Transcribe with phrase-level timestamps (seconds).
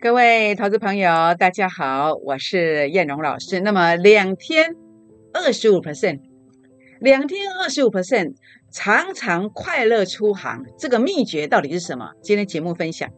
[0.00, 3.60] 各位投资朋友，大家好，我是燕荣老师。
[3.60, 4.74] 那么两天
[5.32, 6.20] 二十五 percent，
[7.00, 8.34] 两天二十五 percent，
[8.72, 12.10] 常常快乐出行，这个秘诀到底是什么？
[12.22, 13.08] 今天节目分享。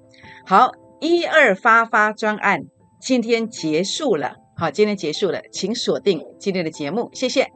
[0.47, 2.65] 好，一二发发专案，
[3.01, 4.37] 今天结束了。
[4.57, 7.49] 好，今天结束了，请锁定今天的节目，谢谢。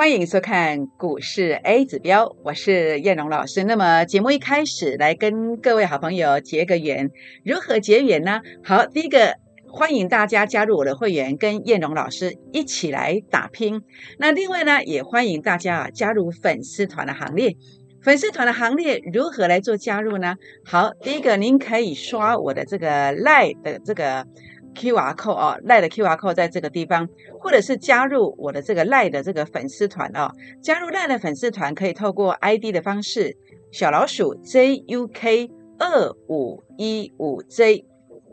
[0.00, 3.64] 欢迎收看股市 A 指标，我是燕荣老师。
[3.64, 7.10] 那么节目一开始来跟各位好朋友结个缘，
[7.44, 8.40] 如何结缘呢？
[8.64, 9.34] 好，第一个
[9.70, 13.82] 欢迎大家加入我的会员，跟燕荣老师一起来打拼。
[14.18, 17.54] 那另外呢，也欢迎大家啊加入粉丝团的行列。
[18.02, 20.36] 粉丝团的行列如何来做加入呢？
[20.64, 24.26] 好，第一个您可以刷我的这个 lie 的这个。
[24.74, 27.08] Q R code 哦，赖的 Q R code 在这个地方，
[27.40, 30.30] 或者是加入我的这个赖的这个粉丝团哦。
[30.62, 33.36] 加入赖的粉丝团可以透过 I D 的方式，
[33.72, 37.84] 小老鼠 J U K 二五一五 J，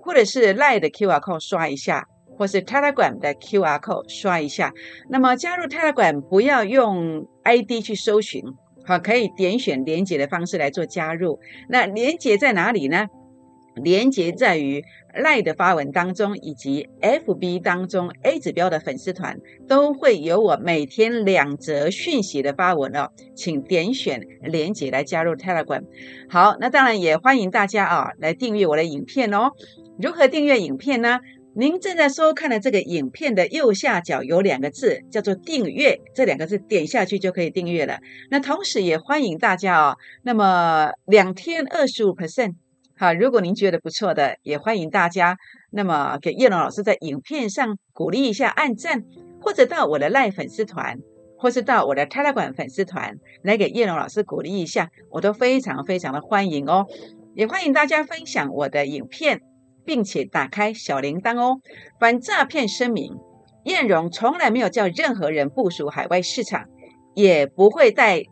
[0.02, 4.73] 或者是赖的 Q R code 刷一下，或是 Telegram 的 Q R code 刷一下。
[5.09, 8.43] 那么加入 Telegram 不要用 I D 去搜寻，
[8.85, 11.39] 好，可以点选连接的方式来做加入。
[11.69, 13.08] 那连接在哪里呢？
[13.75, 14.83] 连接在于
[15.17, 19.37] 赖的发文当中，以及 FB 当中 A 指标的粉丝团
[19.67, 25.83] 都会有我每天两则讯息的发文哦，请点选连接来加入 Telegram。
[26.29, 29.51] 好，那当然也欢迎大家啊来订阅我的影片哦。
[29.99, 31.19] 如何订阅影片呢？
[31.55, 37.97] 您正在收看的这个影片的右下角有两个字，叫做订阅，这两个字点下去就可以订阅了。
[38.29, 42.53] 那同时也欢迎大家哦，那么两天二十五 percent。
[42.99, 45.37] 好，如果您觉得不错的，也欢迎大家，
[45.69, 49.03] 那么给叶龙老师在影片上鼓励一下，按赞，
[49.39, 50.97] 或者到我的赖粉丝团，
[51.37, 56.87] 或是到我的 Telegram 粉丝团来给叶龙老师鼓励一下，我都非常非常的欢迎哦。
[57.36, 59.41] 也欢迎大家分享我的影片，
[59.86, 61.59] 并且打开小铃铛哦。
[61.99, 63.15] 反诈骗声明：
[63.65, 66.65] 燕荣从来没有叫任何人部署海外市场，
[67.13, 68.23] 也不会带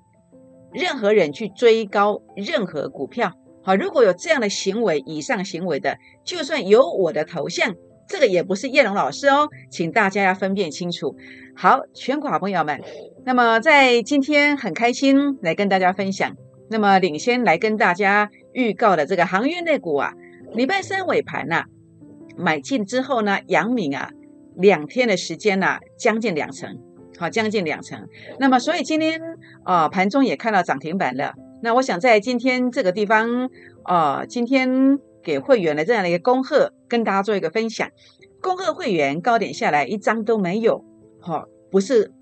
[0.74, 3.32] 任何人去追高任何股票。
[3.66, 7.74] 好，如果有这样的行为，以上行为的，就算有我的头像，
[8.08, 11.16] 这个也不是叶龙老师哦，请大家要分辨清楚。
[11.56, 12.80] 好，全国好朋友们，
[13.26, 16.36] 那么在今天很开心来跟大家分享，
[16.70, 20.14] 那么领先来跟大家预告的这个航运类股啊，
[20.54, 21.64] 礼拜三尾盘呐，
[22.38, 24.12] 买进之后呢，阳明啊，
[24.56, 26.70] 两天的时间呐，将近两成，
[27.18, 28.08] 好，将近两成。
[28.40, 29.20] 那么所以今天
[29.64, 31.34] 啊，盘中也看到涨停板了。
[31.62, 33.50] 那我想在今天这个地方，
[33.86, 37.90] 呃，今天给会员的这样的一个恭贺，跟大家做一个分享。
[38.42, 40.86] 恭贺会员高点下来一张都没有，
[41.20, 42.14] 好，不是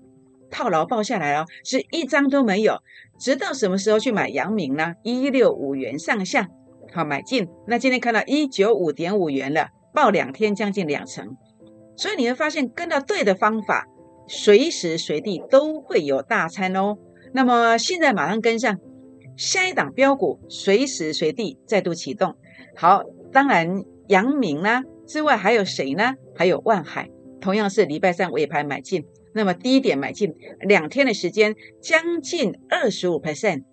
[0.50, 2.78] 套牢报下来哦，是一张都没有。
[3.18, 4.94] 直到什么时候去买阳明呢？
[5.02, 6.48] 一六五元上下，
[6.94, 7.46] 好买进。
[7.66, 11.36] 那今天看到一九五点五元了，报两天将近两成。
[11.96, 13.86] 所以你会发现，跟到对的方法，
[14.26, 16.96] 随时随地都会有大餐哦。
[17.34, 18.78] 那么现在马上跟上。
[19.36, 22.36] 下一档标股随时随地再度启动。
[22.76, 23.02] 好，
[23.32, 26.14] 当然阳明呢之外还有谁呢？
[26.34, 29.04] 还有万海，同样是礼拜三尾盘买进。
[29.36, 33.64] 那么低点买进两天的时间，将近二十五 percent。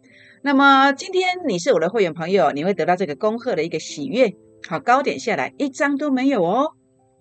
[0.41, 4.33] 那么今天你是我的会员朋友，你会得到这个恭贺的一个喜悦。
[4.67, 6.71] 好，高点下来一张都没有哦，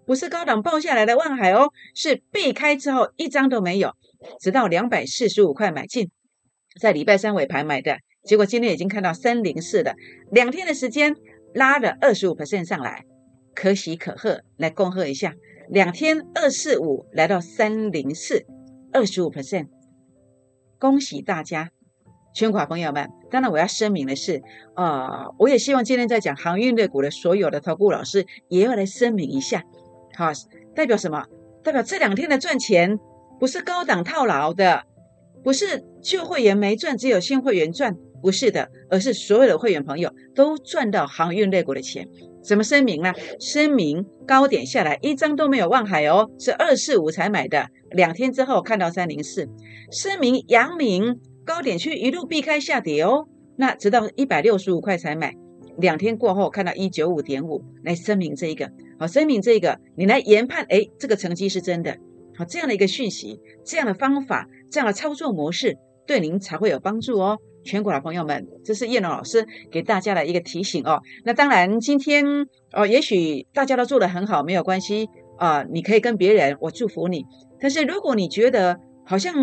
[0.07, 3.93] 不是高档报下来的万海哦，是避开之后一张都没有，
[4.41, 6.11] 直到两百四十五块买进，
[6.81, 7.99] 在礼拜三尾盘买的。
[8.25, 9.95] 结果今天已经看到三零四的
[10.31, 11.17] 两天的时间
[11.55, 13.05] 拉了二十五 percent 上来，
[13.55, 15.35] 可喜可贺，来恭贺一下。
[15.69, 18.45] 两天二四五来到三零四，
[18.93, 19.69] 二十五 percent，
[20.79, 21.71] 恭喜大家，
[22.35, 23.09] 全款朋友们。
[23.31, 24.43] 当然我要声明的是，
[24.75, 29.65] 啊，我也希望今天在讲航运类股的所有的投顾老师也要来声明一下，
[30.17, 30.31] 好，
[30.75, 31.25] 代表什么？
[31.63, 32.99] 代表这两天的赚钱
[33.39, 34.85] 不是高档套牢的，
[35.43, 37.97] 不是旧会员没赚，只有新会员赚。
[38.23, 42.07] 不是的，而是所有的会员朋友都赚到航运类股的钱。
[42.43, 43.13] 怎么声明呢？
[43.39, 49.47] 声明高点下来一张都没有望海哦，是二四五才买的，两天之后看到三零四。
[49.91, 53.27] 声明阳明高点区一路避开下跌哦，
[53.57, 55.35] 那直到一百六十五块才买，
[55.77, 61.95] 两天过后看到一九五点五，来声明这一个，好，声明这一个，你来研判，哎，这个成绩是真的，
[62.37, 65.77] 好，这样的一个讯息，这样的方法，这样的操作模式，
[66.07, 67.39] 对您才会有帮助哦。
[67.65, 71.01] 全国的朋友们，这是叶龙老师给大家的一个提醒哦。
[71.25, 72.25] 那当然，今天
[72.73, 75.09] 哦，也许大家都做得很好，没有关系
[75.39, 77.25] 啊，你可以跟别人，我祝福你。
[77.61, 79.35] 但是如果你觉得好像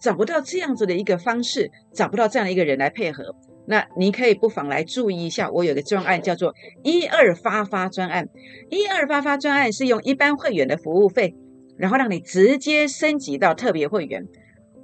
[0.00, 3.34] 找不到这样子的一个方式，找不到这样的一个人来配合，
[3.66, 8.28] 那你可以不妨来注意一下，我有个专案叫做一二发发专案。
[8.70, 11.34] 一二发发专案是用一般会员的服务费，
[11.76, 14.26] 然后让你直接升级到特别会员。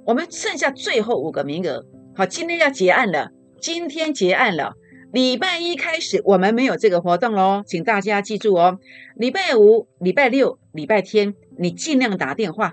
[0.05, 1.83] 我们剩下最后五个名额，
[2.17, 3.29] 好，今天要结案了。
[3.59, 4.75] 今天结案了，
[5.11, 8.79] 礼拜一开始我们没有这个活动喽，请大家记住哦。
[9.17, 12.71] 礼拜五、礼拜六、礼拜天，你尽量打电话，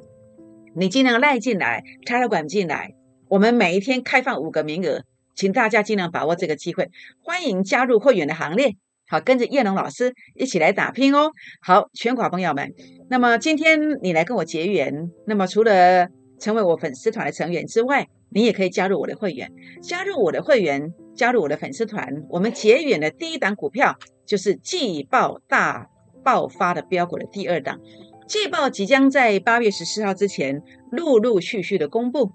[0.77, 2.95] 你尽量赖进来，插了管进来。
[3.29, 5.03] 我们每一天开放五个名额，
[5.35, 6.89] 请大家尽量把握这个机会，
[7.25, 8.77] 欢迎加入会员的行列。
[9.09, 11.33] 好，跟着叶龙老师一起来打拼哦。
[11.61, 12.73] 好，全国朋友们，
[13.11, 16.07] 那么今天你来跟我结缘，那么除了
[16.39, 19.51] 成为我粉丝团的成员之外，你也可以加入我的会员。
[19.83, 23.97] 加入我的会员，加入我的粉丝团，我们结缘的第一档股票
[24.27, 25.89] 就是季报大
[26.25, 27.79] 爆发的标股的第二档。
[28.27, 32.31] 季报即将在八月十四号之前陆陆续续的公布。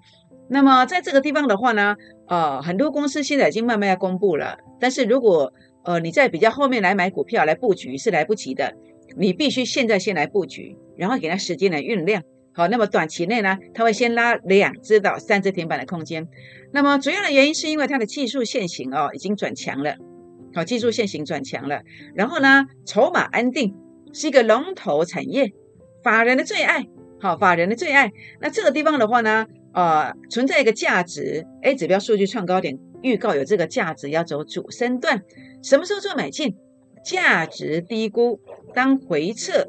[0.50, 1.96] 那么在这个地方的话呢，
[2.28, 4.58] 呃，很多公司现在已经慢慢要公布了。
[4.78, 5.52] 但是如果
[5.84, 8.74] 呃你在比较后面来买股票来布局是来不及的，
[9.16, 12.22] 你必须现在先来布局，然后给它时间来酝酿。
[12.58, 16.26] 好，那么短期内呢，它会先拉两只到三只停板的空间。
[16.72, 19.94] 那么主要的原因是因为它的技术线型哦已经转强了，
[20.52, 21.82] 好，技术线型转强了。
[22.16, 23.76] 然后呢，筹码安定
[24.12, 25.52] 是一个龙头产业，
[26.02, 26.84] 法人的最爱，
[27.20, 28.10] 好，法人的最爱。
[28.40, 35.22] 那这个地方的话呢，呃，存在一个价值，A 指标数据创高点预告有这个价值要走主升段，
[35.62, 36.56] 什么时候做买进？
[37.04, 38.40] 价值低估，
[38.74, 39.64] 当回撤。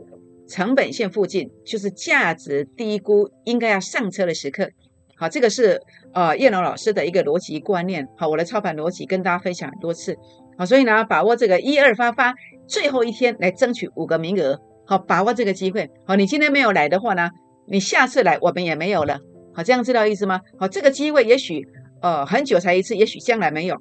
[0.49, 4.67] 成本线附近就是价值低估，应该要上车的时刻。
[5.15, 5.79] 好，这个是
[6.13, 8.07] 呃叶龙老师的一个逻辑观念。
[8.17, 10.17] 好，我的操盘逻辑跟大家分享很多次。
[10.57, 12.33] 好，所以呢，把握这个一二发发
[12.67, 14.59] 最后一天来争取五个名额。
[14.85, 15.89] 好，把握这个机会。
[16.05, 17.29] 好，你今天没有来的话呢，
[17.67, 19.19] 你下次来我们也没有了。
[19.53, 20.41] 好，这样知道意思吗？
[20.57, 21.67] 好，这个机会也许
[22.01, 23.75] 呃很久才一次，也许将来没有，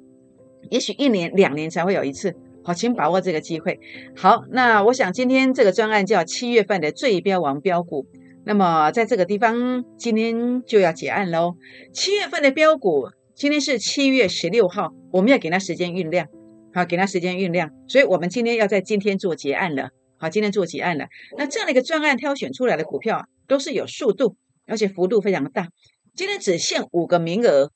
[0.69, 2.35] 也许一年两年才会有一次。
[2.69, 3.79] 好，请把握这个机会。
[4.15, 8.05] 好，那我想今天这个专案叫七月份的最标王标股。
[8.45, 11.55] 那么在这个地方，今天就要结案喽。
[11.91, 16.27] 七月份的标股，今天是七月十六号，我们要给它时间酝酿。
[16.71, 17.71] 好，给它时间酝酿。
[17.87, 19.89] 所以我们今天要在今天做结案了。
[20.19, 21.07] 好，今天做结案了。
[21.39, 24.35] 那这样的一个专案挑选出来的股票，都是有速度，
[24.67, 25.69] 而且幅度非常大。
[26.13, 27.71] 今天只限五个名额，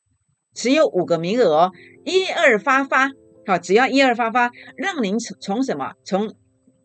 [0.54, 1.72] 只有五个名额哦，
[2.06, 3.10] 一二发发。
[3.46, 6.34] 好，只要一二发发，让您从什么从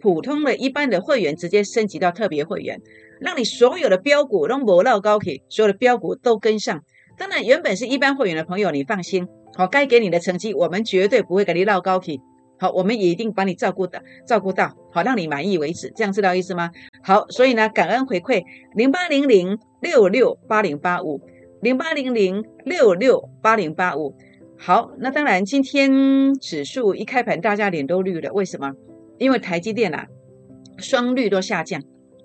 [0.00, 2.80] 普通的一般的会员直接升级到特别会员，
[3.20, 6.82] 让你所有的标股都磨到高铁，所有的标股都跟上。
[7.16, 9.26] 当然，原本是一般会员的朋友，你放心，
[9.56, 12.18] 好，该给你的成绩，我们绝对不会给你绕高铁。
[12.60, 15.92] 好，我们也一定把你照顾的照顾到，好，让你满意为止。
[15.94, 16.70] 这样知道意思吗？
[17.02, 18.42] 好，所以呢，感恩回馈
[18.74, 21.20] 零八零零六六八零八五
[21.60, 24.14] 零八零零六六八零八五。
[24.60, 28.32] 好，那当然，今天指数一开盘，大家脸都绿了。
[28.32, 28.72] 为什么？
[29.16, 30.06] 因为台积电啊，
[30.78, 31.80] 双率都下降。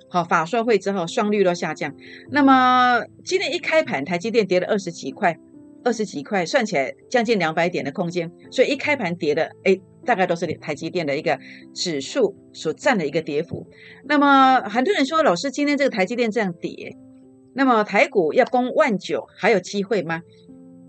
[0.09, 1.94] 好，法说会之后，双率都下降。
[2.31, 5.38] 那么今天一开盘，台积电跌了二十几块，
[5.83, 8.31] 二十几块，算起来将近两百点的空间。
[8.51, 11.39] 所以一开盘跌的，哎，大概都是台积电的一个
[11.74, 13.65] 指数所占的一个跌幅。
[14.05, 16.98] 那么很多人说，老师，今天这个台积电这样跌，
[17.53, 20.22] 那么台股要攻万九还有机会吗？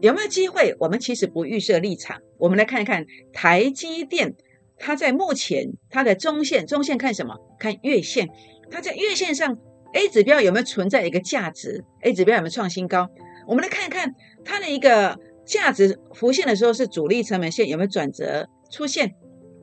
[0.04, 0.76] 有没有机会？
[0.78, 4.34] 我们其实不预设立场，我们来看一看台积电，
[4.76, 7.34] 它在目前它的中线，中线看什么？
[7.58, 8.28] 看月线，
[8.70, 9.56] 它在月线上
[9.94, 13.08] A 指标有没有存在一个价值？A 指标有没有创新高？
[13.48, 19.14] 我们来看一看它的一个价值浮现的时候，是主力成本线有没有转折出现？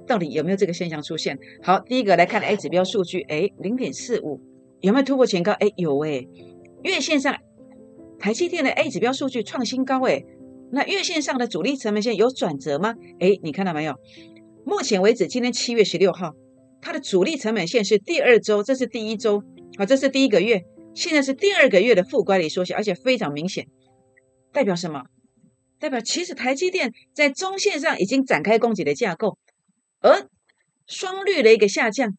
[0.07, 1.38] 到底有没有这个现象出现？
[1.62, 4.41] 好，第一个来看 A 指标数据，哎，零点四五
[4.79, 5.51] 有没有突破前高？
[5.51, 6.25] 哎，有哎，
[6.81, 7.38] 月线上。
[8.22, 10.24] 台积电的 A 指标数据创新高，诶，
[10.72, 12.94] 那月线上的主力成本线有转折吗？
[13.20, 13.96] 诶，你看到没有？
[14.63, 16.34] 目前为止，今天七月十六号，
[16.82, 19.42] 它的主力成本线是第二周，这是第一周，
[19.75, 20.62] 好，这是第一个月，
[20.94, 23.66] 现在是第二个月的负乖离缩小，而且非常明显，
[24.54, 25.01] 代表什么？
[25.80, 29.40] 代表其实台积电在中线上已经展开供给的架构，
[30.00, 30.28] 而
[30.86, 32.16] 双率的一个下降，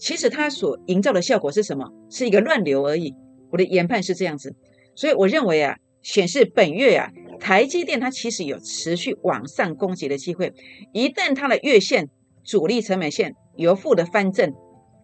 [0.00, 1.92] 其实它所营造的效果是什么？
[2.10, 3.14] 是一个乱流而已。
[3.52, 4.56] 我的研判是这样子。
[4.94, 10.52] 所以我认为啊，显示本月啊，台积电它其实有持续往上攻击的机会。
[10.92, 12.08] 一旦它的月线
[12.44, 14.52] 主力成本线由负的翻正，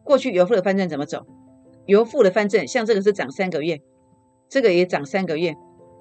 [0.05, 1.27] 过去由负的翻正怎么走？
[1.87, 3.81] 由负的翻正，像这个是涨三个月，
[4.49, 5.55] 这个也涨三个月，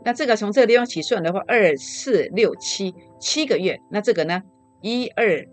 [0.03, 4.41] 那这个从这个地方起算的话，二四六七七个月，那这个呢，
[4.81, 5.45] 一二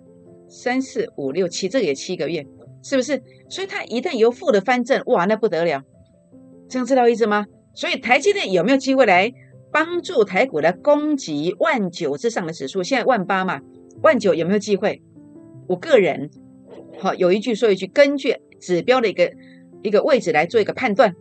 [0.48, 2.44] 三四五六七，这个也七个月，
[2.82, 3.22] 是不是？
[3.48, 5.82] 所以它一旦由负的翻正，哇，那不得了，
[6.68, 7.46] 这样知道意思吗？
[7.74, 9.32] 所以台积电有没有机会来
[9.72, 12.82] 帮助台股来攻击万九之上的指数？
[12.82, 13.60] 现在万八嘛，
[14.02, 15.02] 万九有没有机会？
[15.66, 16.30] 我个人
[16.98, 19.32] 好有一句说一句，根据指标的一个
[19.82, 21.14] 一个位置来做一个判断，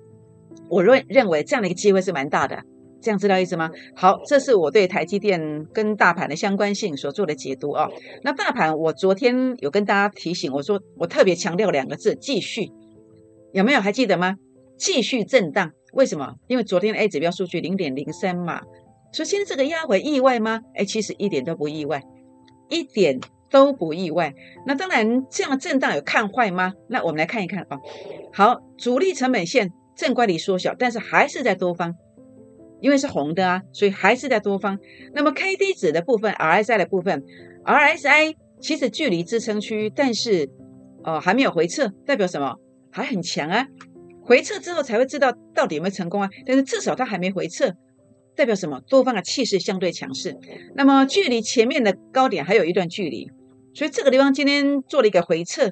[0.70, 2.64] 我认认为这样的一个机会是蛮大的。
[3.02, 3.70] 这样知道意思吗？
[3.96, 7.90] 好，这是我对台积电跟大盘的相关性所做的解读啊。
[8.22, 12.72] 那大盘，我昨天有跟大家提醒，我说我特别强调两个字：继续。
[13.52, 14.38] 有没有还记得吗？
[14.78, 15.74] 继续震荡。
[15.94, 16.36] 为什么？
[16.48, 18.62] 因为昨天的 A 指标数据零点零三嘛。
[19.12, 20.62] 所以现在这个压回意外吗？
[20.74, 22.02] 哎，其实一点都不意外，
[22.70, 23.20] 一点
[23.50, 24.34] 都不意外。
[24.66, 26.74] 那当然，这样震荡有看坏吗？
[26.90, 27.80] 那我们来看一看啊。
[28.34, 31.94] 好，主力成本线正乖离缩小，但是还是在多方。
[32.82, 34.78] 因为是红的啊，所以还是在多方。
[35.14, 37.24] 那么 K D 指的部分，RSI 的部分
[37.64, 40.50] ，RSI 其实距离支撑区，但是
[41.04, 42.56] 哦还没有回撤，代表什么？
[42.92, 43.68] 还很强啊。
[44.26, 46.30] 回撤之后才会知道到底有没有成功啊。
[46.46, 47.72] 但是至少它还没回撤，
[48.36, 48.80] 代表什么？
[48.88, 50.38] 多方的气势相对强势。
[50.76, 53.30] 那么距离前面的高点还有一段距离，
[53.74, 55.72] 所以这个地方今天做了一个回撤，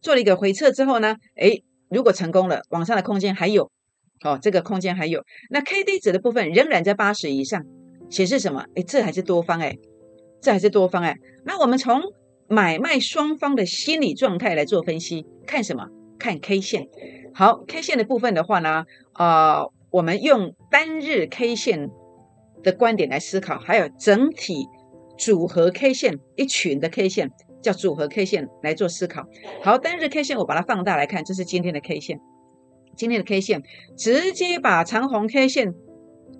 [0.00, 3.70] 做了一个回撤之后呢，诶，如果成功了，往上的空间还有。
[4.20, 7.62] 好，这个空间还有那 K D 值的部分仍然在八十以上，
[8.10, 8.64] 显示什么？
[8.74, 9.76] 哎，这还是多方哎，
[10.42, 11.14] 这还是多方哎。
[11.44, 12.02] 那我们从
[12.48, 15.86] 买卖双方的心理状态来做分析，看什么？
[16.18, 16.88] 看 K 线。
[17.34, 18.84] 好，K 线的部分的话呢，
[19.14, 21.88] 呃，我们用单日 K 线
[22.62, 24.66] 的观点来思考，还有整体
[25.16, 27.30] 组合 K 线一群的 K 线
[27.62, 29.26] 叫组合 K 线来做思考。
[29.62, 32.20] 好，单日 K 线我把它放大来看，这是今天的 K 线。
[32.96, 33.62] 今天的 K 线
[33.96, 35.72] 直接把长红 K 线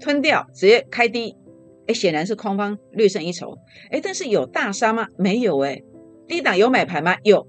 [0.00, 1.36] 吞掉，直接开低，
[1.86, 3.56] 哎，显然是空方略胜一筹，
[3.92, 5.06] 哎，但是有大杀吗？
[5.16, 5.80] 没有，哎，
[6.26, 7.16] 低档有买盘吗？
[7.22, 7.46] 有，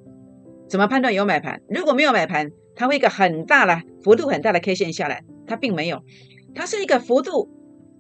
[0.70, 1.62] 怎么判断有买盘？
[1.68, 6.04] 如果没有买盘，它会一个很大的幅度很大的 K 线下来，它并没有，
[6.54, 7.50] 它是一个幅度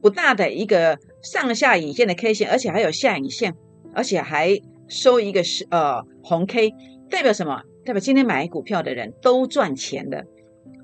[0.01, 3.55] 不大的一个上下影线的 K 线，而且还有下影线，
[3.93, 6.71] 而且还收一个是呃红 K，
[7.09, 7.63] 代表什么？
[7.83, 10.25] 代表今天买股票的人都赚钱的。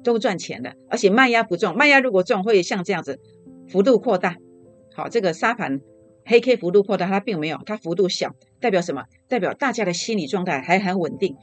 [0.04, 1.76] 都赚钱的，而且卖压不重。
[1.76, 3.20] 卖压如果重，会像这样子
[3.68, 4.36] 幅度扩大。
[4.94, 5.82] 好，这个沙盘
[6.26, 9.06] 黑 K 幅度扩大，它并没有，它幅度小，代表什么？
[9.28, 11.36] 代表大家的心理状态还很稳定。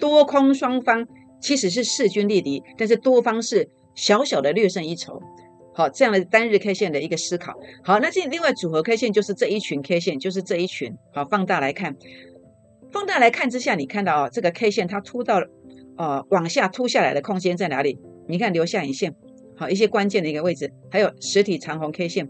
[0.00, 1.06] 多空双方
[1.40, 5.20] 其实是势均力敌，但是多方是小小的略胜一筹。
[5.72, 7.54] 好，这样的单日 K 线的一个思考。
[7.84, 10.92] 好，那这另外组合 K 线就是这一群 K 线，就是这一群。
[11.14, 11.96] 好，放大来看，
[12.90, 15.40] 放大来看之下，你看到哦，这个 K 线它突到
[15.96, 17.98] 呃往下突下来的空间在哪里？
[18.26, 19.14] 你看留下影线，
[19.56, 22.28] 好一些关键的一个位置，还有实体长红 K 线，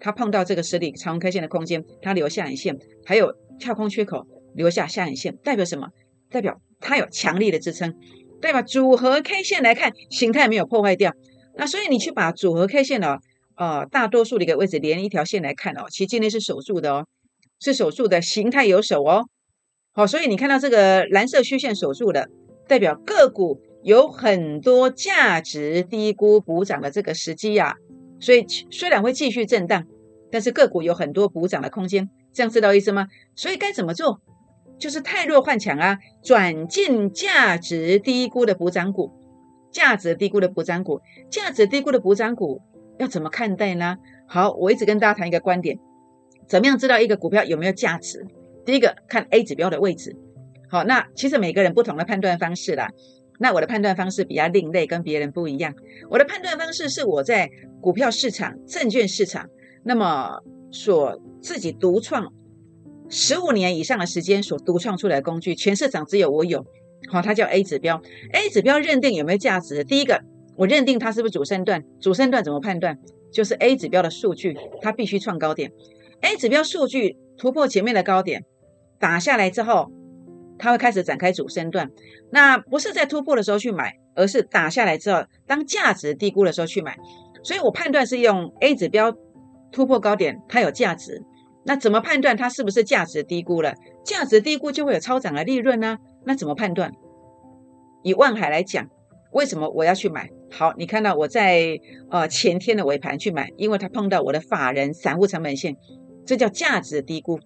[0.00, 2.76] 它碰到这个实体长红 K 线的空间，它留下影线，
[3.06, 5.88] 还有跳空缺口留下下影线，代表什么？
[6.30, 7.94] 代表它有强力的支撑，
[8.40, 8.62] 对吧？
[8.62, 11.12] 组合 K 线来看，形态没有破坏掉，
[11.56, 13.18] 那所以你去把组合 K 线的
[13.56, 17.06] 呃大多数的一个位置连一条线来看哦，其实今天是守住的哦，
[17.60, 19.24] 是守住的形态有守哦，
[19.92, 22.28] 好，所以你看到这个蓝色虚线守住的，
[22.66, 23.60] 代表个股。
[23.84, 27.76] 有很多价值低估补涨的这个时机呀，
[28.18, 29.84] 所以虽然会继续震荡，
[30.32, 33.06] 但是个股有很多补涨的空间，这样知道意思吗？
[33.36, 34.20] 所以该怎么做？
[34.78, 39.12] 就是太弱换强啊，转进价值低估的补涨股，
[39.72, 42.62] 价值低估的补涨股，价值低估的补涨股
[42.98, 43.98] 要怎么看待呢？
[44.26, 45.78] 好，我一直跟大家谈一个观点，
[46.46, 48.26] 怎么样知道一个股票有没有价值？
[48.64, 50.16] 第一个看 A 指标的位置，
[50.68, 52.90] 好，那其实每个人不同的判断方式啦。
[53.40, 55.74] 那我的判断方式比较另类，跟别人不一样。
[56.10, 57.48] 我的判断方式是我在
[57.80, 59.48] 股票市场、证券市场，
[59.84, 60.40] 那么
[60.72, 62.32] 所自己独创
[63.08, 66.64] 十五年以上的时间所独创出来的工具，全市场只有我有。
[67.10, 68.00] 好，它叫 A 指标。
[68.32, 69.84] A 指标认定有没有价值？
[69.84, 70.20] 第一个，
[70.56, 71.84] 我认定它是不是主升段？
[72.00, 72.98] 主升段怎么判断？
[73.32, 75.72] 就是 A 指标的数据，它必须创高点。
[76.20, 78.44] A 指标数据突破前面的高点，
[78.98, 79.90] 打下来之后。
[80.60, 81.88] 它会开始展开主升段，
[82.32, 86.98] 那不是在突破的时候去买，而是打下来之后，当价值低估的时候去买。
[87.44, 89.14] 所以我判断是用 A 指标
[89.70, 91.22] 突破高点，它有价值。
[91.68, 93.74] 那怎么判断它是不是价值低估了？
[94.02, 95.98] 价值低估就会有超涨的利润呢？
[96.24, 96.90] 那怎么判断？
[98.02, 98.88] 以万海来讲，
[99.32, 100.30] 为什么我要去买？
[100.50, 101.78] 好，你看到我在
[102.10, 105.76] 呃前天的尾盘去买，因为它碰到我的法人散户成本线，
[106.24, 107.38] 这叫价值低估。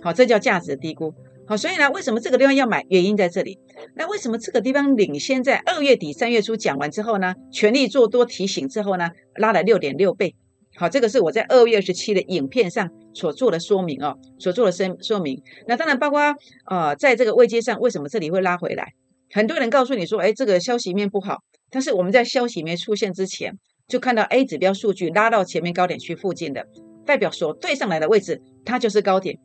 [0.00, 1.12] 好，这叫价值低估。
[1.46, 2.82] 好，所以呢，为什么这个地方要买？
[2.88, 3.58] 原因在这里。
[3.94, 7.34] 那为什么这个地方领先在二月底、三月初讲完之后呢？
[7.52, 10.34] 全力做多提醒之后呢，拉了六点六倍。
[10.78, 15.42] 好，这个是我在二月二十七的影片上所做的说明哦，所做的声说明。
[15.66, 16.20] 那当然包括
[16.66, 18.92] 呃，在这个位阶上，为什么这里会拉回来？
[19.32, 21.38] 很多人告诉你说，哎，这个消息面不好。
[21.70, 26.66] 但是我们在消息面出现之前，就看到 A 指标数据拉到前面高点区附近的，
[27.06, 29.38] 代表所对上来的位置，它就是高点。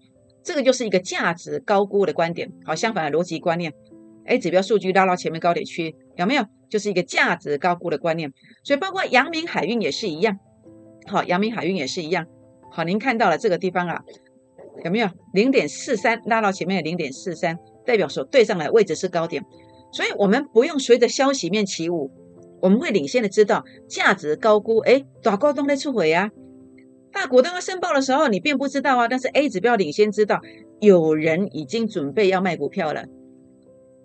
[0.43, 2.51] 这个就是一个价值高估的观点。
[2.65, 3.71] 好，相反的逻辑观念
[4.25, 6.43] ，A 指标数据拉到前面高点区，有没有？
[6.69, 8.31] 就是一个价值高估的观念。
[8.63, 10.38] 所以包括阳明海运也是一样。
[11.08, 12.25] 好，阳明海运也是一样。
[12.72, 14.01] 好，您看到了这个地方啊，
[14.86, 19.43] 有没有零点四三拉到前面的零点四三，代表所对上来位置是高点。
[19.91, 22.10] 所以我们不用随着消息面起舞，
[22.62, 24.77] 我们会领先的知道价值高估。
[24.79, 26.29] 哎，大股东在出回啊，
[27.12, 29.08] 大股东要申报的时候，你并不知道啊。
[29.10, 30.39] 但是 A 指标领先知道
[30.79, 33.03] 有人已经准备要卖股票了，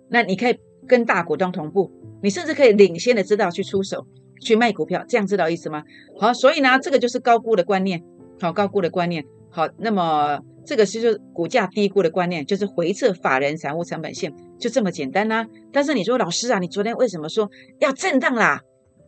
[0.09, 1.89] 那你可以跟大股东同步，
[2.21, 4.05] 你甚至可以领先的知道去出手。
[4.41, 5.83] 去卖股票，这样知道意思吗？
[6.19, 8.03] 好，所以呢，这个就是高估的观念，
[8.39, 15.45] 好，高估的观念，好，那么这个是就股价低估的观念，就是回撤法人散户成本线，就这么简单呐。
[15.71, 18.61] 但是你说老师啊，你昨天为什么说要震荡啦？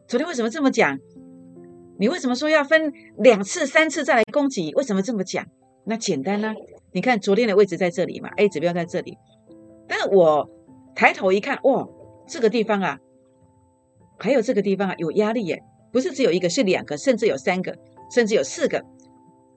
[0.08, 0.98] 昨天为什么这么讲？
[2.00, 4.72] 你为什么说要分两次、三次再来攻击？
[4.76, 5.46] 为什么这么讲？
[5.86, 6.54] 那简单呢？
[6.92, 9.18] 你看昨天的位置在这里嘛，A 指标在这里，
[9.88, 10.50] 但是我
[10.96, 11.88] 抬头一看，哇，
[12.28, 12.98] 这个地方啊。
[14.20, 17.76] 还有这个地方啊，有压力耶，不是只有一个，是两个，甚至有三个，
[18.14, 18.84] 甚至有四个。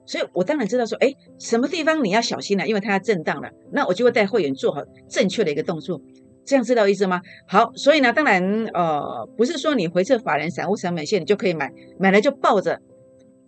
[0.05, 3.49] 所以我当然知道说，哎，什么地方你要小心了，因为它要震荡了。
[3.71, 6.01] 那我就会带会员做好正确的一个动作，
[6.45, 7.21] 这样知道意思吗？
[7.47, 12.81] 好，所以呢，当然呃，不是说你回撤法人散户成本线你就可以买，买了就抱着，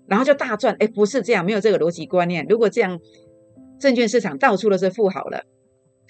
[0.07, 0.75] 然后就大赚。
[0.79, 2.45] 哎，不是这样，没有这个逻辑观念。
[2.47, 2.97] 如果这样，
[3.79, 5.43] 证券市场到处都是富豪了，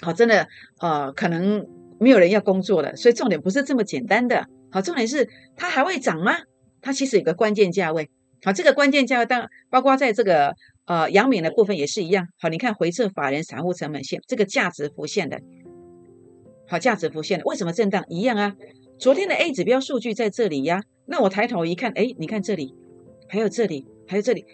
[0.01, 0.47] 好，真的
[0.79, 1.65] 呃，可能
[2.00, 2.95] 没有人要工作了。
[2.95, 4.45] 所以重点不是这么简单的。
[4.72, 6.34] 好，重点是它还会涨吗？
[6.81, 8.10] 它其实有个关键价位。
[8.43, 10.53] 好，这个关键价位当包括在这个
[10.86, 12.27] 呃阳明的部分也是一样。
[12.38, 15.39] 好，你看回撤法人散户成本线这个价值浮现的，
[16.67, 18.55] 好价值浮现的，为什么震荡一样啊？
[19.00, 22.74] 昨天的 A 指标数据在这里呀，那我抬头一看，哎，你看这里，
[23.27, 24.46] 还有这里，还有这里。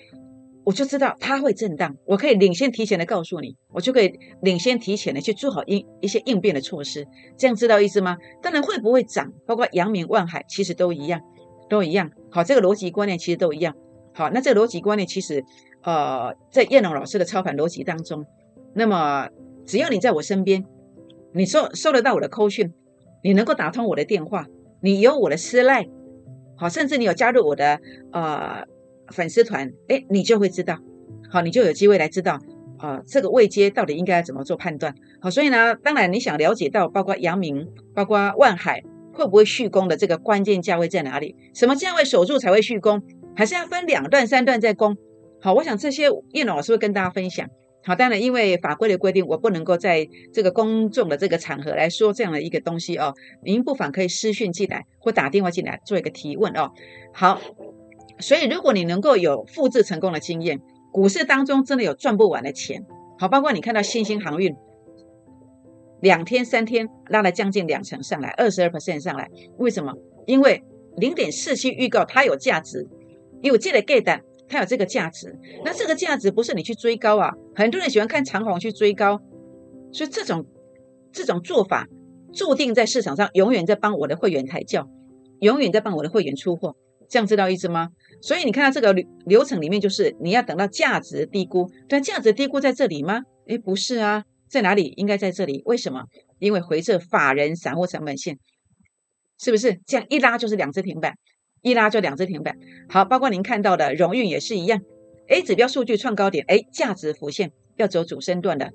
[0.63, 8.15] 我就知道它会震荡，我可以领先提前的告诉你，我就可以领先提前的去做好应一些应变的措施，这样知道意思吗？
[8.43, 11.19] 当然会不会涨，包括阳明、万海，其实都一样，
[11.67, 12.11] 都一样。
[12.29, 13.75] 好，这个逻辑观念其实都一样。
[14.13, 15.43] 好，那这个逻辑观念其实，
[15.81, 18.23] 呃，在叶龙老师的操盘逻辑当中，
[18.75, 19.29] 那么
[19.65, 20.63] 只要你在我身边，
[21.33, 22.71] 你收收得到我的扣讯，
[23.23, 24.45] 你能够打通我的电话，
[24.81, 25.87] 你有我的私赖，
[26.55, 27.79] 好，甚至你有加入我的
[28.11, 28.63] 呃。
[29.11, 30.79] 粉丝团，哎，你就会知道，
[31.29, 32.39] 好，你就有机会来知道，
[32.77, 38.81] 啊，这个位阶到底应该怎么做判断，好，所以呢，当然你想了解到，包括阳明，包括万海
[39.13, 41.35] 会不会续攻的这个关键价位在哪里？
[41.53, 43.01] 什么价位守住才会续攻？
[43.35, 44.97] 还是要分两段、三段再攻？
[45.41, 47.47] 好，我想这些叶老师会跟大家分享。
[47.83, 53.13] 好，当然因为法规的规定，我不能够在这个公众的这个场合来说这样的一个东西哦。
[53.43, 56.71] 您不妨可以私讯进来或打电话进来做一个提问哦。
[57.11, 57.41] 好。
[58.21, 62.85] 所以，如果你能够有复制成功的经验，股市当中真的有赚不完的钱。
[63.17, 64.55] 好，包括你看到新兴航运，
[66.01, 69.93] 两天三天拉了将近两成上来，二十二 percent 上来，为什么？
[70.25, 70.63] 因为
[70.97, 72.87] 零点四七预告它有价值，
[73.41, 75.37] 因为这个 get 它有这个价值。
[75.63, 79.19] 那这个价值不是你去追高啊，很多人喜欢看长虹去追高，
[79.91, 80.45] 所以这种
[81.11, 81.87] 这种做法
[82.33, 84.89] 注定在市场上永远在帮我的会员抬轿，
[85.39, 86.75] 永远在帮我的会员出货。
[87.11, 87.89] 这样知道意思吗？
[88.21, 93.23] 所以你看到这个流流程里面，就是你要等到价值低估，但价值低估在这里吗？
[93.47, 94.93] 诶，不是啊，在哪里？
[94.95, 95.61] 应该在这里。
[95.65, 96.05] 为什么？
[96.39, 98.39] 因为回撤法人散户成本线，
[99.37, 99.77] 是不是？
[99.85, 101.15] 这样一拉就是两只停板，
[101.61, 102.55] 一拉就两只停板。
[102.87, 104.79] 好，包括您看到的荣运也是一样
[105.27, 108.71] ，A 指标数据创高点，诶，价值浮现要走主升段的，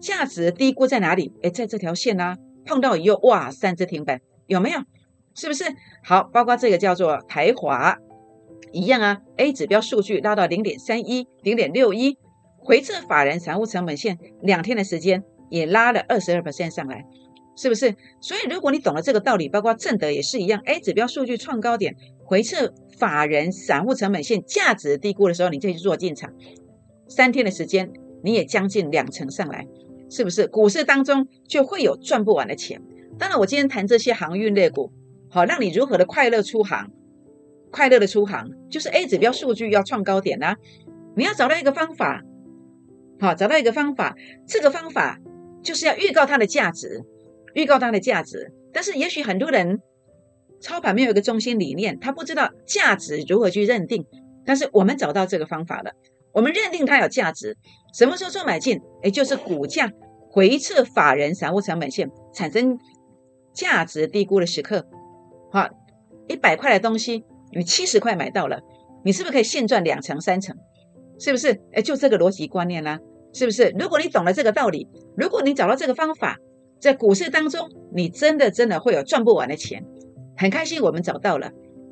[0.00, 1.34] 价值低估在哪里？
[1.42, 4.80] 诶，在这条线啊，碰到以后，哇，三只停板，有没有？
[5.36, 5.64] 是不是
[6.02, 6.24] 好？
[6.32, 7.98] 包括这个叫做台华
[8.72, 12.18] 一样啊，A 指标数据拉到零点三一、零点六一，
[12.58, 17.04] 回撤法人财务成本线两天的时间也拉了二十二上来，
[17.54, 17.94] 是不是？
[18.20, 21.94] 所以如果你懂了这个道理，包括正德也是一样，A 指标数据创高点，
[22.24, 26.32] 回撤法人散户成本线价值低估的时候，你再去做进场，
[27.08, 27.92] 三天的时间
[28.24, 29.66] 你也将近两成上来，
[30.10, 30.46] 是不是？
[30.46, 32.80] 股市当中就会有赚不完的钱。
[33.18, 34.90] 当然，我今天谈这些航运类股。
[35.28, 36.90] 好，让你如何的快乐出航？
[37.70, 40.56] 快乐的出航就是 A 指标数据要创高点呐。
[41.14, 42.22] 你要找到一个方法，
[43.20, 44.16] 好，找到一个方法。
[44.46, 45.18] 这个方法
[45.62, 47.04] 就是要预告它的价值，
[47.54, 48.52] 预告它的价值。
[48.72, 49.80] 但是也许很多人
[50.60, 54.06] 操盘没有一个中心理念，他不知道价值如何去认定，
[54.44, 55.92] 但是我们找到这个方法了，
[56.32, 57.56] 我们认定它有价值。
[57.94, 58.80] 什么时候做买进？
[59.02, 59.90] 也就是股价
[60.30, 62.78] 回撤法人散户成本线产生
[63.52, 64.86] 价值低估的时刻。
[65.56, 65.70] 好，
[66.28, 68.60] 一百块的东西，你七十块买到了，
[69.02, 70.54] 你是不是可以现赚两成三成？
[71.18, 71.58] 是不是？
[71.72, 73.00] 哎，就这个逻辑观念啦，
[73.32, 73.74] 是不是？
[73.78, 76.36] 如果你懂了这个道理，如果你找到这个方法，
[76.78, 79.82] 在股市当中，你真的真的会有赚不完的钱。
[80.36, 81.50] 很开心，我们找到了。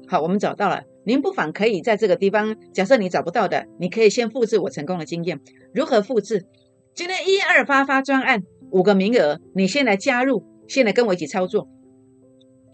[0.08, 0.82] 好，我们找到了。
[1.06, 5.40] 您不妨可以在这个地方，假设你找不到的，你可以先复制我成功的经验。
[5.72, 6.44] 如何复制？
[6.94, 11.66] 今天一二发发专案，五个名额，你先来加入，先来跟我一起操作，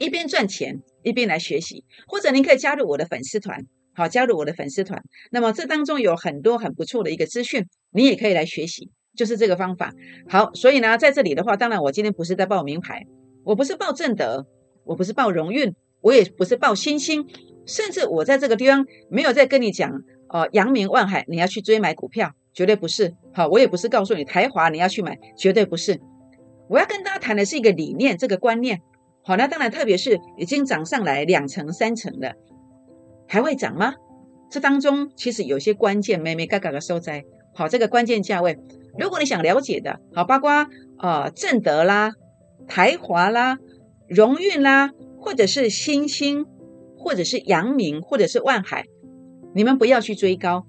[0.01, 1.85] 一边赚钱一边来学习。
[2.09, 5.01] 或者您可以加入我的粉丝团，好，加入我的粉丝团。
[5.31, 9.93] 那么这当中有很多很不错的一个资讯，你也可以来学习，就是这个方法。
[10.29, 13.07] 好，所以呢，在这里的话，当然我今天不是在报名牌，
[13.45, 14.49] 我不是报正德。
[14.83, 17.25] 我不是报荣运，我也不是报星星，
[17.65, 19.93] 甚至我在这个地方没有在跟你讲，
[20.31, 23.15] 呃，扬名万海，你要去追买股票，绝对不是。
[23.33, 26.01] 好，我也不是告诉你台华你要去买，绝对不是。
[26.69, 28.81] 我要跟大家谈的是一个理念，这个观念。
[29.31, 32.35] 好，那当然，特别是已经涨上来两成、三成的，
[33.29, 33.95] 还会涨吗？
[34.51, 37.23] 这当中其实有些关键，没没嘎嘎的收在。
[37.55, 38.59] 好，这个关键价位，
[38.99, 40.67] 如果你想了解的，好，包括
[40.99, 42.11] 呃正德啦、
[42.67, 43.59] 台华啦。
[44.09, 44.91] 荣运啦，
[45.21, 46.45] 或者是星星，
[46.99, 48.85] 或者是阳明，或者是万海，
[49.55, 50.67] 你们不要去追高。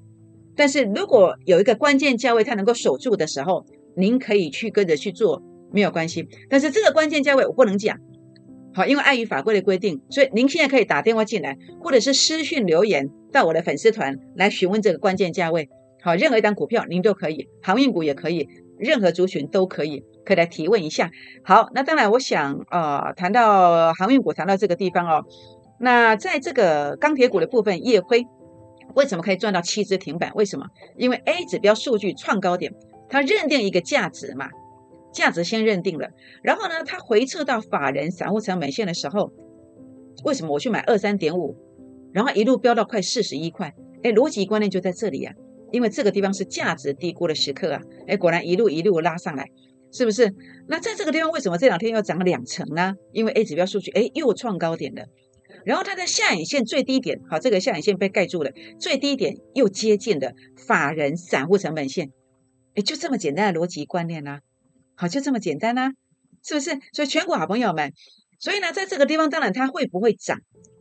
[0.56, 6.30] 但是如果有一个关键价位，它能够守住的时候，您可以去跟着去做，没有关系。
[6.48, 7.98] 但是这个关键价位我不能讲，
[8.74, 15.70] 好，因为碍于法规的规定，所以您现在可以打电话进来，或者是私讯留言到我的粉丝团来询问这个关键价位。
[16.02, 18.48] 好，任何一档股票您都可以，航运股也可以。
[18.80, 21.12] 任何族群都可以，可以来提问一下。
[21.44, 25.24] 好，那当然，我想，呃，谈到航运股，谈到这个地方哦，
[25.80, 28.26] 那在这个钢铁股的部分，夜辉
[28.96, 30.32] 为什么可以赚到七只停板？
[30.34, 30.66] 为什么？
[30.98, 32.74] 因为 A 指标数据创高点，
[33.08, 34.50] 它认定一个价值嘛，
[35.14, 36.10] 价值先认定了，
[36.42, 39.32] 然后呢，它回撤到法人散户成本线的时候，
[40.24, 41.56] 为什么我去买二三点五，
[42.14, 43.74] 然后一路飙到快四十一块？
[44.04, 45.34] 哎，逻辑观念就在这里啊。
[45.72, 49.48] 因为这个地方是价值低估的时刻啊，哎，果然一路一路拉上来，
[49.90, 50.30] 是不是？
[50.68, 52.94] 那在这个地方为什么这两天又涨了两成呢？
[53.14, 55.06] 因为 A 指标数据哎又创高点了，
[55.64, 62.12] 然后它的下影线最低点，好，这个下影线被盖住了，最低点又接近的法人散户成本线，
[62.76, 64.42] 哎，就这么简单的逻辑观念啦，
[65.02, 65.92] 好，就这么简单啦，
[66.44, 66.70] 是不是？
[66.94, 67.92] 所以全国好朋友们，
[68.38, 70.38] 所以呢，在这个地方当然它会不会涨，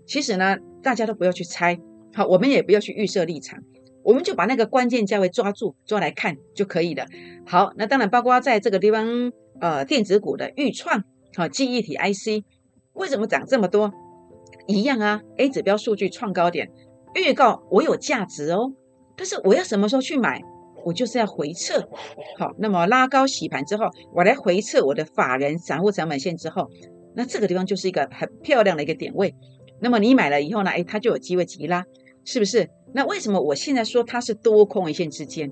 [0.07, 1.81] 其实呢，大家都不要去猜，
[2.13, 3.59] 好，我们也不要去预设立场。
[4.05, 7.07] 我们就把那个关键价位抓住，抓来看就可以了。
[7.47, 11.03] 好，那当然包括在这个地方，呃，电子股的预创，
[11.35, 12.45] 好，记忆体 IC，
[12.93, 13.91] 为什么涨这么多？
[14.67, 16.71] 一样啊，A 指标数据创高点，
[17.15, 18.75] 预告我有价值哦。
[19.17, 20.43] 但是我要什么时候去买？
[20.85, 21.81] 我就是要回撤。
[22.39, 26.69] 好，那么拉高洗盘之后，我来回撤我的法人散户成本线之后，
[27.15, 29.35] 那这个地方就是一个很漂亮的一个点位。
[29.81, 30.71] 那么你买了以后呢？
[30.71, 31.85] 哎，它就有机会急拉，
[32.25, 32.69] 是不是？
[32.93, 35.51] 那为什么我现在说它是多空一线之间？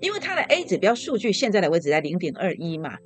[0.00, 2.96] 因为它的 A 指标数据现在的位置在零点二一嘛，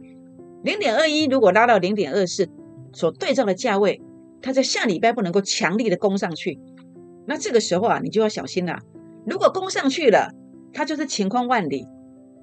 [0.64, 2.48] 零点二一如果拉到零点二四，
[2.92, 4.00] 所对照的价位，
[4.40, 6.58] 它在下礼拜不能够强力的攻上去，
[7.26, 8.78] 那这个时候啊，你就要小心了。
[9.26, 10.32] 如果攻上去了，
[10.72, 11.86] 它就是晴空万里，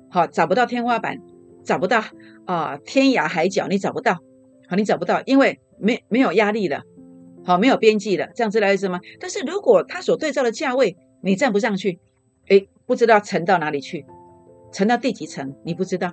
[0.10, 1.18] 好找不到天花板，
[1.64, 2.04] 找不到
[2.46, 4.16] 啊天涯海角，你找不到，
[4.68, 6.84] 好你找不到，因为没没有压力了，
[7.44, 9.00] 好没有边际了，这样知道意思吗？
[9.20, 12.00] 但是如果它所对照的价位，你站不上去，
[12.48, 14.06] 哎，不知道沉到哪里去，
[14.72, 16.12] 沉到第几层，你不知道，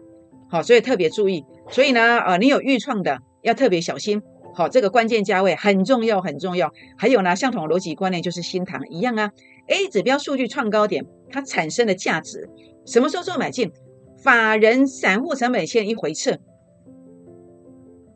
[0.49, 1.45] 好，所以特别注意。
[1.69, 4.23] 所以呢，呃，你有预创的要特别小心，
[4.55, 6.73] 好，这个关键价位很重要，很重要。
[6.97, 9.31] 还有呢，相同逻辑观念就是新塘一样啊
[9.69, 12.49] ，A 指标数据创高点，它产生的价值，
[12.87, 13.73] 什么时候做买进？
[14.23, 16.39] 法人散户成本线一回撤，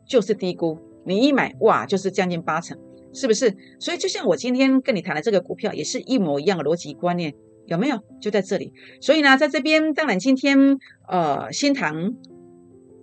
[0.07, 2.77] 就是低估，你一买哇，就是将近八成。
[3.13, 3.55] 是不是？
[3.79, 7.33] 所以就像我今天跟你谈的这个股票，也是一模一样的逻辑观念，
[7.65, 7.99] 有没有？
[8.21, 8.71] 就在这里。
[9.01, 10.77] 所以呢，在这边，当然今天
[11.07, 12.13] 呃，新塘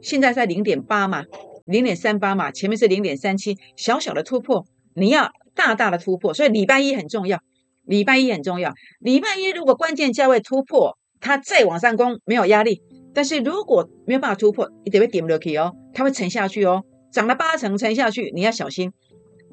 [0.00, 1.24] 现在在零点八嘛，
[1.64, 6.33] 零点三八嘛，前面是零点三七，小小的突破，你要大大的突破。
[6.33, 7.40] 所以礼拜一很重要，
[7.87, 8.73] 礼拜一很重要。
[9.01, 12.83] 礼拜一如果关键价位突破，它再往上攻没有压力，
[13.14, 18.92] 但是如果没有办法突破，你得会点不落去哦，它会沉下去哦，涨了八成沉下去，你要小心。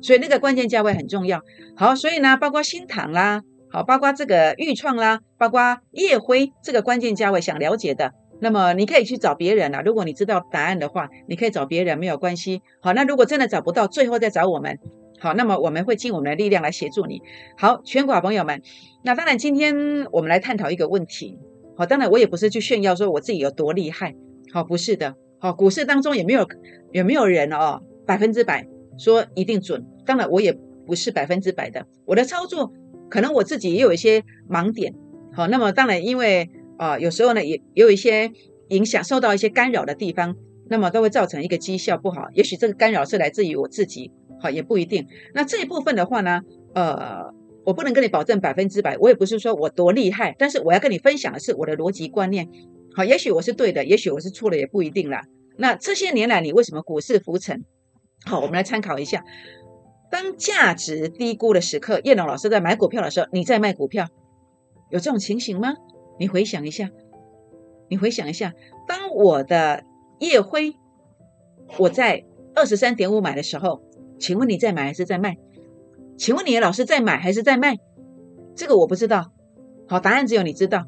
[0.01, 1.39] 所以那个关键价位很重要。
[1.75, 9.81] 好，所以呢，包括新塘啦，好，包括这个豫创啦，包括夜辉这个关键价位想了解的，那么你可以去找别人啦。
[9.85, 12.61] 如果你知道答案的话，你可以找别人没有关系。
[12.81, 14.79] 好，那如果真的找不到，最后再找我们。
[15.21, 17.21] 好，那么我们会尽我们的力量来协助你。
[17.55, 18.63] 好，全国好朋友们，
[19.03, 21.37] 那当然今天我们来探讨一个问题。
[21.77, 24.15] 好，当然我也不是去炫耀说我自己有多厉害。
[24.51, 25.15] 好，不是的。
[25.37, 26.47] 好，股市当中也没有
[26.91, 29.85] 有没有人哦百分之百说一定准。
[30.07, 30.57] 当然我也
[30.87, 32.73] 不是百分之百的，我的操作
[33.07, 34.95] 可能我自己也有一些盲点。
[35.33, 38.31] 好，那么当然因为啊有时候呢也也有一些
[38.69, 40.35] 影响，受到一些干扰的地方。
[40.69, 44.09] 那么都会造成一个绩效不好，也许这个干扰是来自于我自己，
[44.41, 45.07] 好也不一定。
[45.33, 46.41] 那这一部分的话呢，
[46.73, 52.49] 呃，我不能跟你保证百分之百，我也不是说我多厉害，但是我要跟你分享的是我的逻辑观念，
[52.95, 55.21] 好，也许我是对的，也许我是错了，也不一定啦。
[55.57, 57.63] 那这些年来你为什么股市浮沉？
[58.25, 59.23] 好，我们来参考一下，
[60.09, 64.07] 当价值低估的时刻，叶龙老师在买股票的时候，你在卖股票，
[64.89, 65.75] 有这种情形吗？
[66.19, 66.89] 你回想一下，
[67.89, 68.53] 你回想一下，
[68.87, 69.83] 当我的。
[70.21, 70.75] 叶辉，
[71.79, 72.23] 我在
[72.53, 73.81] 二十三点五买的时候，
[74.21, 75.35] 请问你在买还是在卖？
[76.15, 77.75] 请问你的老师在买还是在卖？
[78.55, 79.33] 这个我不知道。
[79.87, 80.85] 好，答案只有你知道。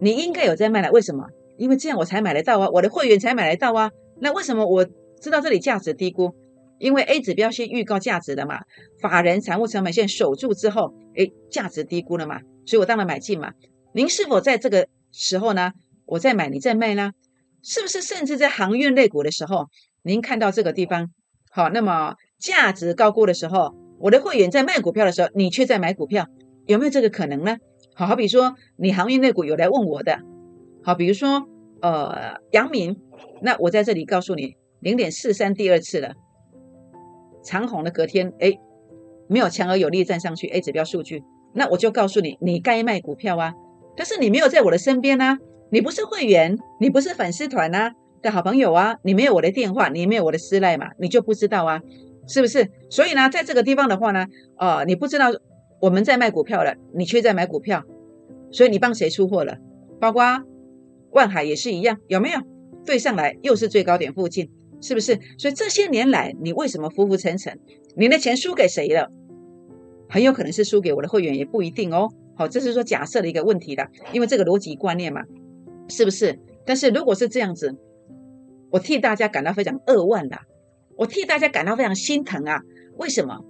[0.00, 1.26] 你应该有在卖了，为什么？
[1.58, 3.90] 因为这样我才买得到啊，我的会员才买得到啊。
[4.20, 4.86] 那为什么我
[5.20, 6.32] 知道这里价值低估？
[6.78, 8.60] 因为 A 指标先预告价值的嘛，
[9.00, 13.52] 法人财务成本线守住之后，哎，价值低估了嘛，所以我当然买进嘛。
[13.92, 15.72] 您是否在这个时候呢？
[16.06, 17.12] 我在买，你在卖呢？
[17.62, 19.66] 是不是甚至在航运类股的时候，
[20.02, 21.10] 您看到这个地方
[21.54, 26.26] 好，那么价值高估的时候，我的会员在卖股票的时候，你却在买股票，
[26.64, 27.58] 有没有这个可能呢？
[27.94, 30.18] 好好比说，你航运类股有来问我的，
[30.82, 31.46] 好，比如说
[31.82, 32.96] 呃，阳明，
[33.42, 36.14] 那我在这里告诉你，零点四三第二次了，
[37.44, 38.58] 长虹的隔天，哎，
[39.28, 43.52] 没有强而有力站上去 A 指标数据，那我就告诉你，你该卖股票啊，
[43.94, 45.38] 但是你没有在我的身边啊。
[45.70, 51.82] 你不是会员，你不是粉丝团啊的好朋友啊，你没有我的电话，你没有我的私赖嘛，你就不知道啊，
[52.28, 52.70] 是不是？
[52.88, 55.32] 所以呢，在这个地方的话呢，呃，你不知道
[55.80, 57.84] 我们在卖股票了，你却在买股票，
[58.52, 59.58] 所以你帮谁出货了？
[60.00, 60.22] 包括
[61.10, 62.40] 万海也是一样，有没有？
[62.86, 64.48] 对上来又是最高点附近，
[64.80, 65.18] 是不是？
[65.36, 67.58] 所以这些年来你为什么浮浮沉沉？
[67.96, 69.10] 你的钱输给谁了？
[70.08, 72.08] 很有可能是输给我的会员，也不一定哦。
[72.36, 75.22] 好，这是说假设的一个问题的，因为这个逻辑观念嘛。
[75.88, 76.38] 是不是？
[76.64, 77.76] 但是如果是这样子，
[78.72, 80.36] 我替大家感到非常扼腕的，
[80.96, 82.60] 我替大家感到非常心疼啊！
[82.96, 83.44] 为什么？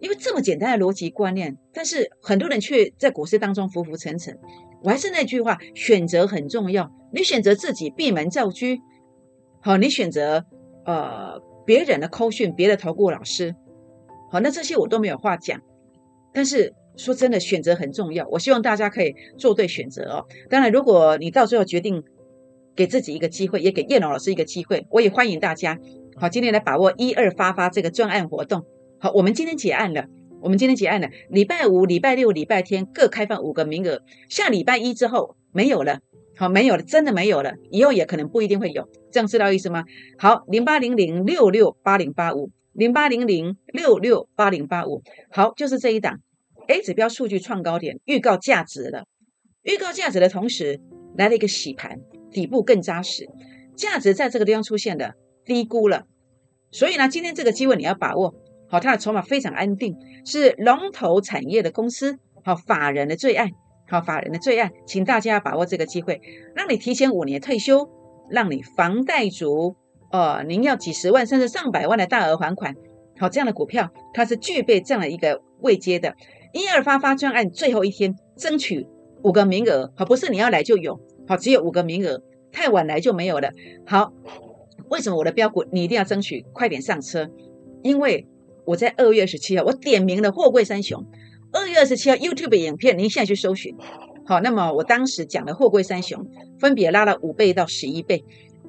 [0.00, 4.38] 因为这么简单的逻辑观念，但是很多人却在股市当中浮浮沉沉。
[4.82, 6.90] 我还是那句话，选择很重要。
[7.12, 8.66] 你选择自己闭门造车，
[9.60, 10.46] 好，你选择
[10.86, 13.54] 呃别人的扣讯，别的投顾老师，
[14.30, 15.60] 好，那这些我都没有话讲。
[16.32, 16.72] 但是。
[16.96, 18.28] 说真的，选择很重要。
[18.28, 20.26] 我希望大家可以做对选择哦。
[20.50, 22.02] 当然，如果你到最后决定
[22.80, 25.78] 给自己一个机会，也给叶龙老师一个机会，我也欢迎大家。
[26.16, 28.64] 好，今天来把握一二发发这个专案活动。
[28.98, 30.06] 好，我们今天结案了。
[30.40, 31.10] 我们今天结案了。
[31.28, 34.00] 礼拜五、礼拜六、礼拜天各开放五个名额。
[34.30, 36.00] 下礼拜一之后没有了。
[36.38, 37.52] 好，没有了，真的没有了。
[37.70, 38.88] 以后也可能不一定会有。
[39.12, 39.84] 这样知道意思吗？
[40.16, 45.02] 好，零八零零六六八零八五，零八零零六六八零八五。
[45.30, 46.18] 好，就是这一档。
[46.68, 49.04] A 指标数据创高点，预告价值了。
[49.64, 50.80] 预告价值的同时，
[51.18, 51.98] 来了一个洗盘，
[52.30, 53.28] 底部更扎实，
[53.76, 55.14] 价值在这个地方出现的
[55.44, 56.04] 低估了。
[56.70, 58.34] 所以呢，今天这个机会你要把握
[58.68, 63.50] 好，它的筹码非常安定，是龙头产业的公司，好法人的最爱，
[63.88, 66.20] 好法人的最爱，请大家把握这个机会，
[66.54, 67.88] 让你提前五年退休，
[68.30, 69.74] 让你房贷族，
[70.12, 72.74] 呃，您要几十万甚至上百万的大额还款，
[73.18, 76.14] 好这样的股票，它是具备这样的一个位阶的。
[76.52, 78.86] 一二发发专案最后一天，争取
[79.24, 83.52] 五个名额，好，不是你要来就有，好，只有五个名额，太晚来就没有了。
[83.86, 84.12] 好，
[84.88, 87.30] 为什么我的标股你一定要争取快点上车？
[87.84, 88.26] 因为
[88.64, 91.06] 我在二月二十七号，我点名了货柜三雄。
[91.52, 93.76] 二月二十七号 YouTube 影片，您现在去搜寻。
[94.26, 96.26] 好，那么我当时讲的货柜三雄，
[96.58, 98.24] 分别拉了五倍到十一倍，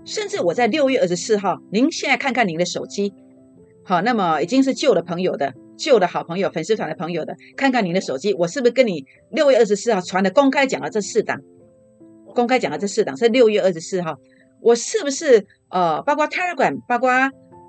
[0.05, 3.11] 甚至我在六月二十四号，您现在看看您的手机，
[3.83, 5.55] 好，那么已经是旧的朋友的。
[5.77, 11.41] 旧的好朋友、粉丝团的朋友的，看看您的手机，我是不是跟你六月二十四号传的公开讲了这四档？
[12.31, 14.17] 公开讲的这四档是六月二十四号，
[14.61, 17.09] 我是不是呃，包括 Telegram、包括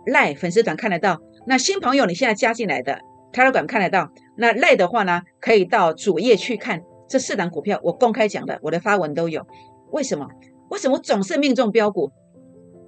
[0.07, 1.21] Line 粉丝团看得到？
[1.47, 2.99] 那新朋友你现在加进来的
[3.33, 4.11] Telegram 看得到？
[4.37, 9.47] 那 Line 的话呢，可以到主页去看这四档股票，我公开讲的，我的发文都有。
[9.91, 10.29] 为什么？
[10.71, 12.11] 为什么总是命中标股？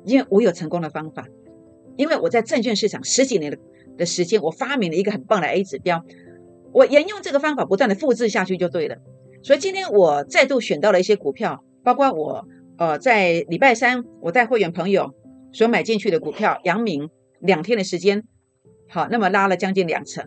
[0.04, 1.26] 因为我有成功的方法，
[1.96, 3.58] 因为我在证券市场十几年的。
[3.96, 6.04] 的时间，我发明了一个很棒的 A 指标，
[6.72, 8.96] 我沿用这个方法不断的复制下去就对了。
[9.44, 15.14] 所以今天我再度选到了一些股票，包括我呃在礼拜三我带会员朋友
[15.52, 18.24] 所买进去的股票，阳明两天的时间，
[18.88, 20.24] 好，那么拉了将近两成。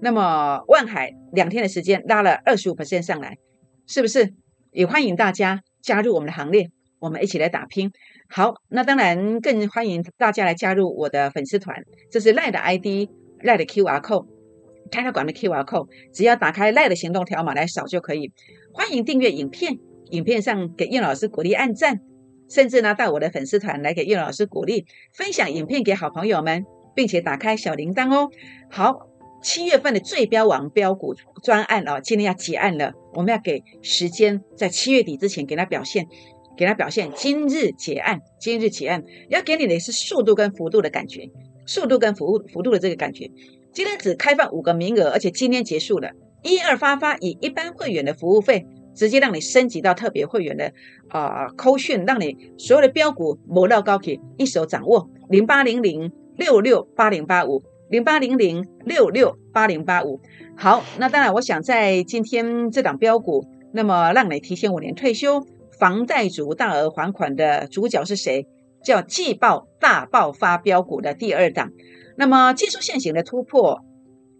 [0.00, 3.38] 那么万海两天的时间拉了二十五上来，
[3.86, 4.34] 是不是？
[4.70, 7.90] 也欢迎大家加入我们的行列，我们一起来打拼。
[8.28, 13.08] 好，那当然更欢迎大家来加入我的粉丝团，这是赖的 ID，
[13.40, 14.26] 赖的 QR code，
[14.90, 18.32] 开发馆的 QR code，只要打开赖的行动条码来扫就可以。
[18.72, 19.78] 欢迎订阅影片，
[20.10, 22.00] 影片上给叶老师鼓励按赞，
[22.48, 28.30] 甚至呢到我的粉丝团来给叶老师鼓励，分享影片给好朋友们，并且打开小铃铛哦。
[28.70, 29.06] 好。
[29.40, 32.92] 七月份的最标王标股专案哦，今天要结案了。
[33.14, 36.08] 我们要给时间，在七月底之前给他表现，
[36.56, 37.12] 给他表现。
[37.14, 41.30] 今日结案，今日结案，要给你的是速度跟幅度的感觉，
[41.68, 43.30] 速度跟幅幅度的这个感觉。
[43.72, 46.10] 今天只开放五个名额，而且今天结束了。
[46.42, 50.72] 一二发发以一般会员的服务费，直接让你升级到特别会员的
[51.10, 55.08] 啊扣讯，让你所有的标股磨到高铁一手掌握。
[55.28, 57.62] 零八零零六六八零八五。
[57.90, 60.20] 零八零零六六八零八五，
[60.54, 65.42] 好，那当然，我想在今天这档标股，那么让你提前五年退休，
[65.78, 68.46] 房贷族大额还款的主角是谁？
[68.82, 71.70] 叫季报大爆发标股的第二档。
[72.16, 73.84] 那么技术线型的突破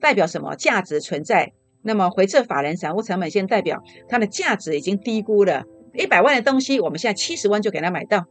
[0.01, 0.57] 代表什么？
[0.57, 1.53] 价值存在。
[1.81, 5.65] 那么回撤法人散户成本线代表它的价值已经低估了。
[5.95, 8.27] 一百万的东西，我们现在七十万就给他买到，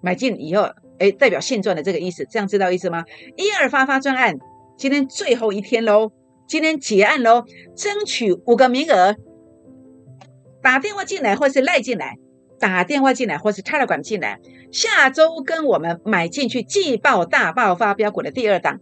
[0.00, 3.04] 买进以后，哎，代表现赚的这个意思，这样知道意思吗？
[3.36, 4.38] 一二发发专案。
[4.76, 6.10] 今天最后一天喽，
[6.48, 9.14] 今天结案喽，争取五个名额，
[10.62, 12.16] 打电话进来或是赖进来，
[12.58, 14.40] 打电话进来或是 Telegram 进来，
[14.72, 18.80] 下周跟我们买进去季报大爆发标股的第二档，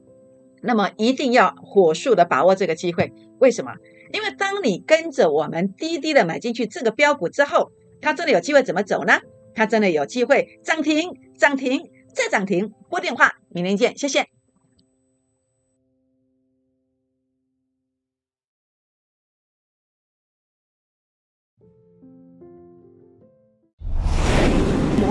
[0.62, 3.12] 那么一定要火速的把握这个机会。
[3.40, 3.72] 为什么？
[4.12, 9.20] 因为当你跟着我们滴滴的买进去这个标股之后，它真的有机会怎么走呢？
[9.54, 12.72] 它真的有机会涨停，涨停再涨停。
[12.88, 14.33] 拨电话，明天见，谢谢。